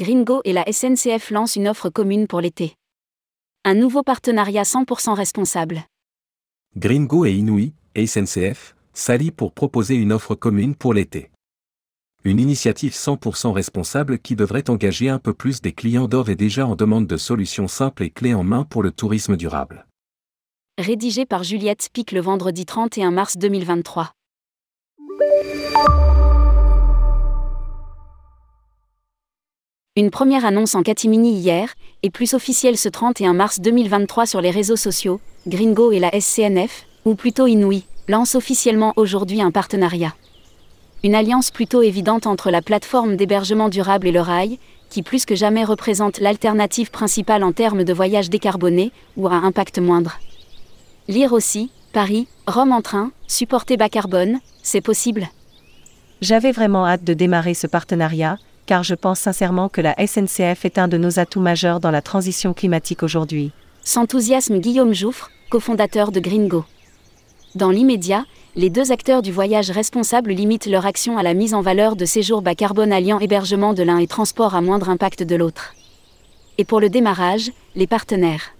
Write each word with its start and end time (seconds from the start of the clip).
Gringo 0.00 0.40
et 0.46 0.54
la 0.54 0.64
SNCF 0.64 1.30
lancent 1.30 1.56
une 1.56 1.68
offre 1.68 1.90
commune 1.90 2.26
pour 2.26 2.40
l'été. 2.40 2.74
Un 3.66 3.74
nouveau 3.74 4.02
partenariat 4.02 4.62
100% 4.62 5.12
responsable. 5.12 5.82
Gringo 6.74 7.26
et 7.26 7.34
Inouï, 7.34 7.74
et 7.94 8.06
SNCF, 8.06 8.74
s'allient 8.94 9.30
pour 9.30 9.52
proposer 9.52 9.96
une 9.96 10.12
offre 10.12 10.34
commune 10.34 10.74
pour 10.74 10.94
l'été. 10.94 11.30
Une 12.24 12.40
initiative 12.40 12.94
100% 12.94 13.52
responsable 13.52 14.18
qui 14.18 14.36
devrait 14.36 14.70
engager 14.70 15.10
un 15.10 15.18
peu 15.18 15.34
plus 15.34 15.60
des 15.60 15.72
clients 15.72 16.08
d'or 16.08 16.30
et 16.30 16.34
déjà 16.34 16.66
en 16.66 16.76
demande 16.76 17.06
de 17.06 17.18
solutions 17.18 17.68
simples 17.68 18.04
et 18.04 18.10
clés 18.10 18.32
en 18.32 18.42
main 18.42 18.64
pour 18.64 18.82
le 18.82 18.92
tourisme 18.92 19.36
durable. 19.36 19.86
Rédigé 20.78 21.26
par 21.26 21.42
Juliette 21.42 21.82
Spic 21.82 22.12
le 22.12 22.22
vendredi 22.22 22.64
31 22.64 23.10
mars 23.10 23.36
2023. 23.36 24.12
Une 30.00 30.10
première 30.10 30.46
annonce 30.46 30.76
en 30.76 30.82
catimini 30.82 31.34
hier, 31.34 31.74
et 32.02 32.08
plus 32.08 32.32
officielle 32.32 32.78
ce 32.78 32.88
31 32.88 33.34
mars 33.34 33.60
2023 33.60 34.24
sur 34.24 34.40
les 34.40 34.50
réseaux 34.50 34.76
sociaux, 34.76 35.20
Gringo 35.46 35.92
et 35.92 35.98
la 35.98 36.10
SCNF, 36.18 36.86
ou 37.04 37.14
plutôt 37.14 37.46
Inouï, 37.46 37.84
lancent 38.08 38.34
officiellement 38.34 38.94
aujourd'hui 38.96 39.42
un 39.42 39.50
partenariat. 39.50 40.14
Une 41.04 41.14
alliance 41.14 41.50
plutôt 41.50 41.82
évidente 41.82 42.26
entre 42.26 42.50
la 42.50 42.62
plateforme 42.62 43.16
d'hébergement 43.16 43.68
durable 43.68 44.06
et 44.06 44.10
le 44.10 44.22
rail, 44.22 44.58
qui 44.88 45.02
plus 45.02 45.26
que 45.26 45.34
jamais 45.34 45.64
représente 45.64 46.18
l'alternative 46.18 46.90
principale 46.90 47.44
en 47.44 47.52
termes 47.52 47.84
de 47.84 47.92
voyage 47.92 48.30
décarboné 48.30 48.92
ou 49.18 49.28
à 49.28 49.34
impact 49.34 49.80
moindre. 49.80 50.18
Lire 51.08 51.34
aussi, 51.34 51.70
Paris, 51.92 52.26
Rome 52.46 52.72
en 52.72 52.80
train, 52.80 53.12
supporter 53.26 53.76
bas 53.76 53.90
carbone, 53.90 54.40
c'est 54.62 54.80
possible. 54.80 55.28
J'avais 56.22 56.52
vraiment 56.52 56.86
hâte 56.86 57.04
de 57.04 57.12
démarrer 57.12 57.52
ce 57.52 57.66
partenariat, 57.66 58.38
car 58.70 58.84
je 58.84 58.94
pense 58.94 59.18
sincèrement 59.18 59.68
que 59.68 59.80
la 59.80 59.96
SNCF 59.98 60.64
est 60.64 60.78
un 60.78 60.86
de 60.86 60.96
nos 60.96 61.18
atouts 61.18 61.40
majeurs 61.40 61.80
dans 61.80 61.90
la 61.90 62.02
transition 62.02 62.54
climatique 62.54 63.02
aujourd'hui. 63.02 63.50
S'enthousiasme 63.82 64.60
Guillaume 64.60 64.94
Jouffre, 64.94 65.28
cofondateur 65.50 66.12
de 66.12 66.20
Gringo. 66.20 66.64
Dans 67.56 67.72
l'immédiat, 67.72 68.26
les 68.54 68.70
deux 68.70 68.92
acteurs 68.92 69.22
du 69.22 69.32
voyage 69.32 69.72
responsable 69.72 70.30
limitent 70.30 70.66
leur 70.66 70.86
action 70.86 71.18
à 71.18 71.24
la 71.24 71.34
mise 71.34 71.52
en 71.52 71.62
valeur 71.62 71.96
de 71.96 72.04
séjours 72.04 72.42
bas 72.42 72.54
carbone 72.54 72.92
alliant 72.92 73.18
hébergement 73.18 73.74
de 73.74 73.82
l'un 73.82 73.98
et 73.98 74.06
transport 74.06 74.54
à 74.54 74.60
moindre 74.60 74.88
impact 74.88 75.24
de 75.24 75.34
l'autre. 75.34 75.74
Et 76.56 76.64
pour 76.64 76.78
le 76.78 76.90
démarrage, 76.90 77.50
les 77.74 77.88
partenaires 77.88 78.54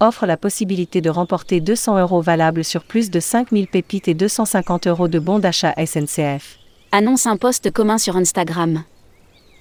offrent 0.00 0.24
la 0.24 0.38
possibilité 0.38 1.02
de 1.02 1.10
remporter 1.10 1.60
200 1.60 1.98
euros 1.98 2.22
valables 2.22 2.64
sur 2.64 2.82
plus 2.82 3.10
de 3.10 3.20
5000 3.20 3.66
pépites 3.66 4.08
et 4.08 4.14
250 4.14 4.86
euros 4.86 5.08
de 5.08 5.18
bons 5.18 5.38
d'achat 5.38 5.74
SNCF. 5.76 6.58
Annonce 6.92 7.26
un 7.26 7.36
post 7.36 7.70
commun 7.70 7.98
sur 7.98 8.16
Instagram. 8.16 8.84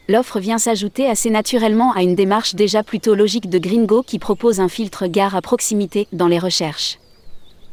L'offre 0.09 0.39
vient 0.39 0.57
s'ajouter 0.57 1.09
assez 1.09 1.29
naturellement 1.29 1.91
à 1.91 2.01
une 2.01 2.15
démarche 2.15 2.55
déjà 2.55 2.81
plutôt 2.81 3.13
logique 3.13 3.49
de 3.49 3.59
Gringo 3.59 4.03
qui 4.03 4.19
propose 4.19 4.61
un 4.61 4.69
filtre 4.69 5.07
gare 5.07 5.35
à 5.35 5.41
proximité 5.41 6.07
dans 6.13 6.27
les 6.27 6.39
recherches. 6.39 6.97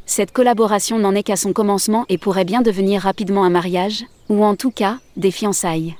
Cette 0.05 0.33
collaboration 0.33 0.99
n'en 0.99 1.15
est 1.15 1.23
qu'à 1.23 1.37
son 1.37 1.53
commencement 1.53 2.05
et 2.09 2.17
pourrait 2.17 2.45
bien 2.45 2.61
devenir 2.61 3.01
rapidement 3.01 3.43
un 3.45 3.49
mariage, 3.49 4.05
ou 4.29 4.43
en 4.43 4.55
tout 4.55 4.71
cas, 4.71 4.99
des 5.15 5.31
fiançailles. 5.31 5.95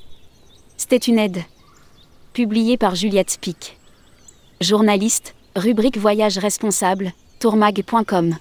C'était 0.78 0.98
une 0.98 1.20
aide. 1.20 1.42
Publié 2.34 2.78
par 2.78 2.96
Juliette 2.96 3.32
Spic. 3.32 3.78
Journaliste, 4.60 5.36
rubrique 5.56 5.98
Voyage 5.98 6.38
responsable, 6.38 7.14
tourmag.com. 7.40 8.36